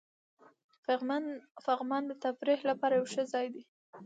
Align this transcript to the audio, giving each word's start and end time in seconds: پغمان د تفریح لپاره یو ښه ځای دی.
پغمان 1.63 2.01
د 2.07 2.11
تفریح 2.23 2.59
لپاره 2.69 2.93
یو 2.97 3.09
ښه 3.13 3.23
ځای 3.33 3.47
دی. 3.53 3.63